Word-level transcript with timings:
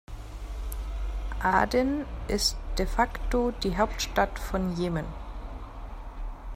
Aden 1.43 2.05
ist 2.27 2.57
de 2.79 2.87
facto 2.87 3.51
die 3.61 3.77
Hauptstadt 3.77 4.39
von 4.39 4.75
Jemen. 4.75 5.05